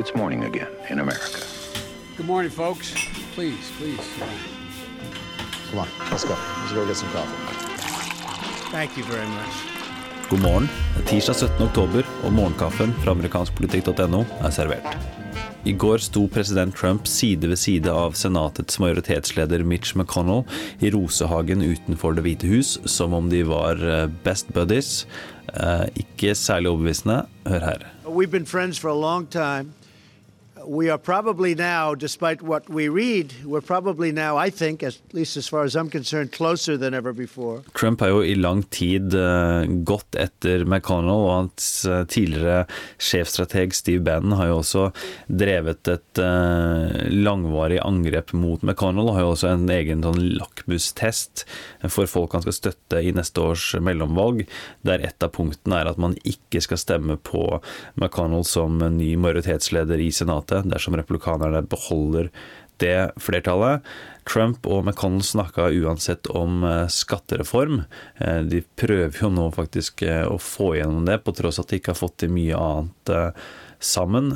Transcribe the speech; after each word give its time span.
it's 0.00 0.14
morning 0.14 0.44
again 0.44 0.72
in 0.88 0.98
America. 0.98 1.40
Good 2.16 2.26
morning, 2.26 2.50
folks. 2.50 2.94
Please, 3.34 3.70
please. 3.78 4.00
Come 5.68 5.80
on, 5.80 5.88
let's 6.10 6.24
go. 6.24 6.36
Let's 6.60 6.72
go 6.72 6.86
get 6.86 6.96
some 6.96 7.10
coffee. 7.10 7.36
Thank 8.72 8.96
you 8.96 9.04
very 9.04 9.28
much. 9.28 9.54
God 10.30 10.40
morgen. 10.40 10.68
Det 10.96 11.02
er 11.02 11.08
tirsdag 11.08 11.34
17. 11.34 11.66
oktober, 11.66 12.06
og 12.24 12.32
morgenkaffen 12.32 12.94
fra 13.02 13.12
amerikanskpolitikk.no 13.12 14.22
er 14.40 14.54
servert. 14.54 14.96
I 15.68 15.74
går 15.76 16.00
sto 16.00 16.22
president 16.32 16.76
Trump 16.76 17.06
side 17.06 17.50
ved 17.50 17.58
side 17.60 17.92
av 17.92 18.14
senatets 18.16 18.78
majoritetsleder 18.80 19.64
Mitch 19.66 19.92
McConnell 19.96 20.46
i 20.80 20.88
rosehagen 20.94 21.60
utenfor 21.60 22.16
Det 22.16 22.24
hvite 22.24 22.48
hus, 22.48 22.78
som 22.88 23.12
om 23.12 23.28
de 23.28 23.42
var 23.44 23.82
eh, 23.84 24.06
best 24.24 24.48
buddies. 24.56 25.04
Eh, 25.52 25.84
ikke 26.06 26.32
særlig 26.34 26.72
overbevisende. 26.72 27.26
Hør 27.44 27.66
her. 27.68 27.86
We've 28.06 28.32
been 28.32 28.46
friends 28.46 28.78
for 28.78 28.88
a 28.88 28.96
long 28.96 29.26
time. 29.26 29.74
We 30.70 30.88
are 30.88 30.98
probably 30.98 31.56
now, 31.56 31.96
despite 31.96 32.42
what 32.42 32.70
we 32.70 32.88
read, 32.88 33.34
we're 33.44 33.60
probably 33.60 34.12
now, 34.12 34.36
I 34.36 34.50
think, 34.50 34.84
at 34.84 34.96
least 35.12 35.36
as 35.36 35.48
far 35.48 35.64
as 35.64 35.74
I'm 35.74 35.90
concerned, 35.90 36.30
closer 36.30 36.76
than 36.76 36.94
ever 36.94 37.12
before. 37.12 37.64
Trump 37.74 38.00
har 38.00 38.12
jo 38.12 38.20
i 38.22 38.36
lang 38.38 38.62
tid 38.70 39.10
uh, 39.18 39.66
gått 39.66 40.14
etter 40.14 40.62
McConnell, 40.62 41.24
og 41.26 41.32
hans 41.34 41.66
uh, 41.90 42.04
tidligere 42.06 42.68
sjefstrateg 43.02 43.74
Steve 43.74 44.04
Bannon 44.06 44.36
har 44.38 44.52
jo 44.52 44.60
også 44.60 44.84
drevet 45.26 45.90
et 45.90 46.22
uh, 46.22 47.02
langvarig 47.10 47.82
angrep 47.82 48.30
mot 48.38 48.62
McConnell, 48.62 49.10
og 49.10 49.18
har 49.18 49.26
jo 49.26 49.34
også 49.34 49.50
en 49.50 49.66
egen 49.74 50.06
sånn 50.06 50.22
lakmustest 50.38 51.48
for 51.90 52.06
folk 52.06 52.38
han 52.38 52.46
skal 52.46 52.58
støtte 52.60 53.02
i 53.02 53.10
neste 53.18 53.42
års 53.42 53.72
mellomvalg, 53.82 54.46
der 54.86 55.02
et 55.02 55.18
av 55.26 55.34
punktene 55.34 55.82
er 55.82 55.90
at 55.90 55.98
man 55.98 56.14
ikke 56.22 56.62
skal 56.62 56.78
stemme 56.78 57.18
på 57.18 57.42
McConnell 57.98 58.46
som 58.46 58.78
ny 58.78 59.16
majoritetsleder 59.18 60.06
i 60.06 60.12
senatet 60.14 60.59
dersom 60.68 60.98
republikanerne 60.98 61.62
beholder 61.62 62.28
det 62.80 63.12
flertallet. 63.20 63.86
Trump 64.30 64.66
og 64.70 64.84
McConnell 64.84 65.24
snakka 65.26 65.70
uansett 65.74 66.30
om 66.30 66.62
eh, 66.64 66.86
skattereform. 66.92 67.82
Eh, 68.22 68.42
de 68.46 68.62
prøver 68.78 69.24
jo 69.24 69.32
nå 69.34 69.48
faktisk 69.56 70.04
eh, 70.06 70.22
å 70.28 70.38
få 70.38 70.76
gjennom 70.78 71.08
det, 71.08 71.18
på 71.24 71.34
tross 71.34 71.58
at 71.62 71.70
de 71.70 71.80
ikke 71.80 71.94
har 71.94 72.00
fått 72.00 72.20
til 72.22 72.32
mye 72.34 72.58
annet 72.58 73.12
sammen. 73.80 74.34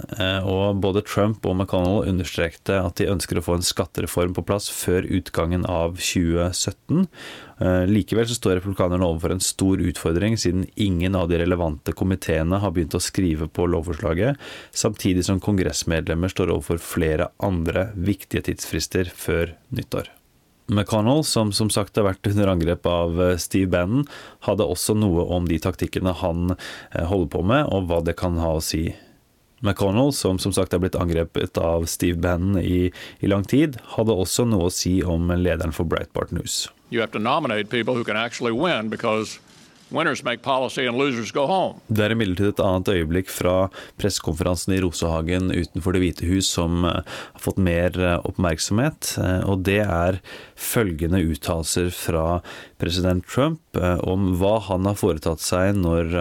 Og 0.49 0.79
både 0.81 1.03
Trump 1.05 1.45
og 1.45 1.59
McConnell 1.59 2.09
understrekte 2.09 2.79
at 2.81 2.97
de 2.97 3.11
ønsker 3.13 3.37
å 3.37 3.43
få 3.45 3.59
en 3.59 3.67
skattereform 3.67 4.33
på 4.35 4.45
plass 4.49 4.71
før 4.73 5.05
utgangen 5.05 5.67
av 5.69 5.99
2017. 6.01 7.05
Eh, 7.61 7.87
likevel 7.87 8.27
så 8.27 8.35
står 8.35 8.57
republikanerne 8.59 9.07
overfor 9.07 9.35
en 9.35 9.43
stor 9.45 9.79
utfordring, 9.79 10.39
siden 10.39 10.67
ingen 10.75 11.15
av 11.15 11.29
de 11.31 11.39
relevante 11.39 11.95
komiteene 11.95 12.59
har 12.59 12.75
begynt 12.75 12.97
å 12.99 13.03
skrive 13.03 13.47
på 13.47 13.69
lovforslaget, 13.71 14.41
samtidig 14.75 15.25
som 15.29 15.43
kongressmedlemmer 15.43 16.33
står 16.33 16.51
overfor 16.55 16.83
flere 16.83 17.31
andre 17.39 17.91
viktige 17.95 18.49
tidsfrister 18.51 19.11
før 19.15 19.55
nyttår. 19.71 19.84
McConnell, 20.67 21.25
som 21.25 21.53
som 21.53 21.69
sagt 21.71 21.97
har 21.97 22.07
vært 22.07 22.27
under 22.31 22.49
angrep 22.55 22.87
av 22.89 23.19
eh, 23.21 23.37
Steve 23.37 23.69
Bannon, 23.69 24.07
hadde 24.47 24.65
også 24.65 24.97
noe 24.97 25.27
om 25.37 25.49
de 25.49 25.59
taktikkene 25.61 26.15
han 26.23 26.55
eh, 26.57 27.05
holder 27.05 27.29
på 27.35 27.43
med, 27.45 27.69
og 27.69 27.91
hva 27.91 28.01
det 28.05 28.17
kan 28.17 28.39
ha 28.41 28.55
å 28.57 28.63
si 28.65 28.95
McConnell, 29.65 30.13
som 30.13 30.39
som 30.41 30.53
sagt 30.53 30.75
er 30.75 30.81
blitt 30.81 30.97
angrepet 30.97 31.59
av 31.61 31.87
Steve 31.89 32.21
Bannon 32.21 32.61
i, 32.61 32.91
i 33.21 33.29
lang 33.29 33.45
tid, 33.49 33.79
hadde 33.97 34.17
også 34.17 34.49
noe 34.49 34.69
å 34.69 34.73
si 34.73 34.99
om 35.05 35.29
lederen 35.33 35.73
for 35.73 35.89
Breitbart 35.89 36.33
News. 36.33 36.69
You 36.91 37.01
have 37.01 37.13
to 37.13 37.19
nominate 37.19 37.69
people 37.69 37.95
who 37.95 38.05
can 38.05 38.17
actually 38.17 38.53
win 38.53 38.89
because 38.89 39.41
Det 41.93 42.05
er 42.07 42.15
imidlertid 42.15 42.55
et 42.55 42.63
annet 42.65 42.89
øyeblikk 42.95 43.29
fra 43.33 43.69
pressekonferansen 44.01 44.73
i 44.77 44.81
Rosehagen 44.83 45.53
utenfor 45.53 45.95
Det 45.95 46.01
hvite 46.03 46.29
hus 46.31 46.49
som 46.57 46.87
eh, 46.89 47.03
har 47.05 47.43
fått 47.45 47.61
mer 47.61 47.99
eh, 48.01 48.17
oppmerksomhet. 48.25 49.13
Eh, 49.21 49.43
og 49.45 49.67
det 49.69 49.83
er 49.85 50.21
følgende 50.57 51.21
uttalelser 51.29 51.93
fra 51.95 52.41
president 52.81 53.27
Trump 53.29 53.79
om 54.05 54.33
hva 54.41 54.57
han 54.69 54.87
har 54.89 54.97
foretatt 54.99 55.43
seg 55.43 55.75
når 55.79 56.13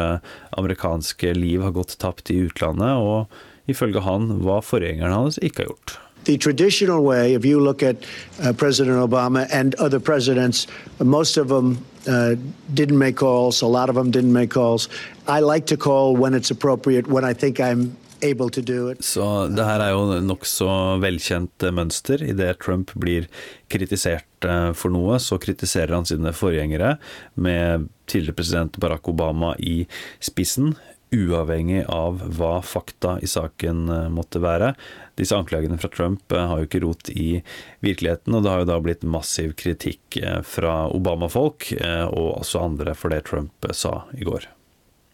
amerikanske 0.57 1.33
liv 1.37 1.63
har 1.63 1.75
gått 1.75 1.97
tapt 2.01 2.31
i 2.33 2.39
utlandet, 2.47 2.97
og 2.97 3.69
ifølge 3.69 4.03
han 4.05 4.39
hva 4.43 4.59
forgjengeren 4.65 5.15
hans 5.15 5.39
ikke 5.41 5.63
har 5.63 5.73
gjort. 5.73 5.97
The 6.25 6.37
traditional 6.37 7.03
way, 7.03 7.33
if 7.33 7.45
you 7.45 7.59
look 7.59 7.83
at 7.83 7.97
uh, 8.41 8.53
President 8.53 8.97
Obama 8.97 9.47
and 9.51 9.75
other 9.75 9.99
presidents, 9.99 10.67
most 10.99 11.37
of 11.37 11.47
them 11.49 11.85
uh, 12.07 12.35
didn't 12.73 12.97
make 12.97 13.17
calls. 13.17 13.61
A 13.61 13.67
lot 13.67 13.89
of 13.89 13.95
them 13.95 14.11
didn't 14.11 14.33
make 14.33 14.51
calls. 14.51 14.89
I 15.27 15.39
like 15.39 15.65
to 15.67 15.77
call 15.77 16.15
when 16.15 16.33
it's 16.33 16.51
appropriate, 16.51 17.07
when 17.07 17.23
I 17.23 17.33
think 17.33 17.59
I'm. 17.59 17.97
Så 18.23 19.23
det 19.51 19.63
her 19.67 19.81
er 19.83 19.89
jo 19.91 20.19
nokså 20.23 20.67
velkjent 21.03 21.65
eh, 21.67 21.73
mønster. 21.75 22.21
Idet 22.23 22.61
Trump 22.63 22.93
blir 22.95 23.27
kritisert 23.67 24.47
eh, 24.47 24.69
for 24.79 24.95
noe, 24.95 25.17
så 25.19 25.35
kritiserer 25.43 25.91
han 25.91 26.07
sine 26.07 26.31
forgjengere, 26.31 26.93
med 27.35 27.89
tidligere 28.07 28.37
president 28.37 28.79
Barack 28.79 29.11
Obama 29.11 29.51
i 29.59 29.81
spissen 30.23 30.71
uavhengig 31.13 31.85
av 31.91 32.21
hva 32.37 32.57
fakta 32.65 33.17
i 33.21 33.29
saken 33.29 33.85
eh, 33.89 34.09
måtte 34.13 34.41
være. 34.43 34.73
Disse 35.19 35.37
anklagene 35.37 35.77
fra 35.81 35.91
Trump 35.93 36.31
eh, 36.33 36.47
har 36.49 36.59
jo 36.59 36.69
ikke 36.69 36.81
rot 36.83 37.11
i 37.13 37.43
virkeligheten, 37.85 38.33
og 38.33 38.43
det 38.43 38.51
har 38.53 38.63
jo 38.63 38.69
da 38.71 38.79
blitt 38.83 39.05
massiv 39.05 39.53
kritikk 39.59 40.17
eh, 40.21 40.41
fra 40.47 40.87
Obama-folk, 40.93 41.69
og 42.09 42.27
også 42.41 42.63
andre 42.63 42.97
for 42.97 43.13
det 43.13 43.23
Trump 43.29 43.71
sa 43.75 44.03
i 44.17 44.25
går. 44.27 44.49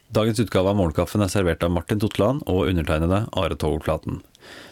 Dagens 0.09 0.41
utgave 0.41 0.71
av 0.71 0.79
Morgenkaffen 0.79 1.21
er 1.21 1.29
servert 1.29 1.63
av 1.65 1.75
Martin 1.75 2.01
Totland 2.01 2.41
og 2.49 2.65
undertegnede 2.71 3.27
Are 3.37 3.57
Togflaten. 3.59 4.23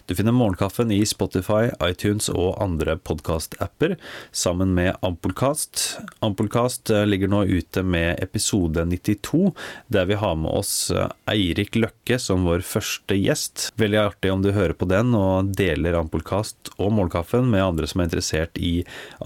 Du 0.08 0.16
finner 0.16 0.32
Morgenkaffen 0.32 0.92
i 0.92 1.02
Spotify, 1.06 1.68
iTunes 1.84 2.30
og 2.32 2.56
andre 2.64 2.96
podkast-apper, 2.96 3.98
sammen 4.32 4.72
med 4.78 4.96
Ampolkast. 5.04 6.00
Ampolkast 6.24 6.94
eh, 6.96 7.04
ligger 7.04 7.28
nå 7.32 7.42
ute 7.50 7.84
med 7.84 8.22
episode 8.24 8.86
92, 8.88 9.52
der 9.92 10.08
vi 10.08 10.20
har 10.22 10.40
med 10.40 10.54
oss 10.56 10.72
eh, 10.96 11.12
Eirik 11.34 11.76
Løkke 11.76 12.22
som 12.24 12.48
vår 12.48 12.64
første 12.64 13.20
gjest. 13.20 13.68
Veldig 13.76 14.00
artig 14.06 14.32
om 14.32 14.46
du 14.46 14.54
hører 14.56 14.78
på 14.80 14.88
den 14.88 15.12
og 15.18 15.52
deler 15.60 16.00
Ampolkast 16.00 16.72
og 16.78 16.96
Morgenkaffen 16.96 17.52
med 17.52 17.66
andre 17.66 17.92
som 17.92 18.00
er 18.00 18.08
interessert 18.08 18.56
i 18.64 18.78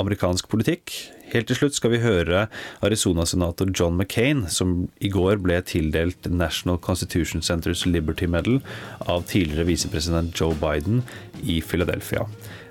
amerikansk 0.01 0.49
politikk. 0.49 0.95
Helt 1.31 1.47
til 1.47 1.55
slutt 1.55 1.77
skal 1.77 1.93
vi 1.93 2.01
høre 2.03 2.47
Arizona-senator 2.83 3.69
John 3.71 3.95
McCain, 3.95 4.43
som 4.51 4.89
i 4.99 5.07
går 5.11 5.39
ble 5.39 5.61
tildelt 5.63 6.27
National 6.27 6.79
Constitution 6.83 7.41
Centers 7.41 7.85
Liberty 7.87 8.27
Medal 8.27 8.59
av 9.07 9.23
tidligere 9.31 9.69
visepresident 9.69 10.35
Joe 10.35 10.57
Biden 10.59 11.05
i 11.43 11.61
Philadelphia. 11.63 12.25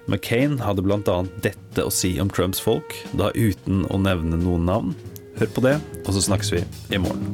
McCain 0.08 0.58
hadde 0.60 0.84
bl.a. 0.84 1.16
dette 1.40 1.86
å 1.86 1.94
si 1.94 2.12
om 2.20 2.28
Trumps 2.28 2.60
folk, 2.60 2.92
da 3.16 3.30
uten 3.32 3.86
å 3.88 4.02
nevne 4.02 4.36
noen 4.42 4.68
navn. 4.68 4.92
Hør 5.40 5.52
på 5.56 5.64
det, 5.64 5.78
og 6.04 6.12
så 6.12 6.26
snakkes 6.28 6.52
vi 6.52 6.62
i 6.92 7.00
morgen. 7.00 7.32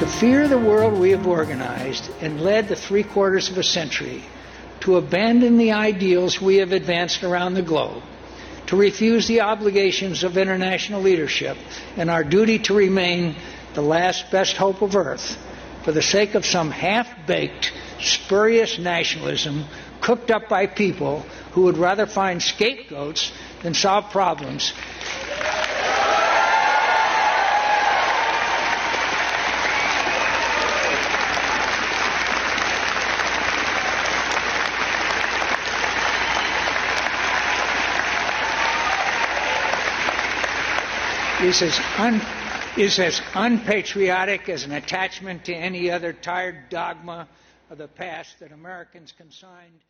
To 0.00 0.08
fear 0.16 0.48
the 0.48 0.56
world 0.56 0.96
we 0.96 1.10
have 1.10 1.26
organized 1.26 2.08
and 2.22 2.40
led 2.40 2.68
the 2.68 2.76
three 2.76 3.02
quarters 3.02 3.50
of 3.50 3.58
a 3.58 3.62
century, 3.62 4.22
to 4.80 4.96
abandon 4.96 5.58
the 5.58 5.72
ideals 5.72 6.40
we 6.40 6.56
have 6.56 6.72
advanced 6.72 7.24
around 7.24 7.54
the 7.54 7.62
globe, 7.62 8.02
to 8.66 8.76
refuse 8.76 9.28
the 9.28 9.40
obligations 9.42 10.24
of 10.24 10.36
international 10.36 11.00
leadership 11.00 11.56
and 11.96 12.10
our 12.10 12.24
duty 12.24 12.58
to 12.58 12.74
remain 12.74 13.36
the 13.74 13.82
last 13.82 14.30
best 14.30 14.56
hope 14.56 14.82
of 14.82 14.96
earth 14.96 15.38
for 15.84 15.92
the 15.92 16.02
sake 16.02 16.34
of 16.34 16.44
some 16.44 16.70
half 16.70 17.08
baked, 17.26 17.72
spurious 18.00 18.78
nationalism 18.78 19.64
cooked 20.00 20.30
up 20.30 20.48
by 20.48 20.66
people 20.66 21.20
who 21.52 21.62
would 21.62 21.78
rather 21.78 22.06
find 22.06 22.42
scapegoats 22.42 23.32
than 23.62 23.72
solve 23.74 24.10
problems 24.10 24.72
is 41.42 41.62
as, 41.62 41.78
un, 41.98 42.20
is 42.78 42.98
as 42.98 43.20
unpatriotic 43.34 44.48
as 44.48 44.64
an 44.64 44.72
attachment 44.72 45.44
to 45.44 45.54
any 45.54 45.90
other 45.90 46.12
tired 46.12 46.68
dogma 46.70 47.28
of 47.70 47.78
the 47.78 47.88
past 47.88 48.40
that 48.40 48.52
Americans 48.52 49.12
consigned. 49.12 49.80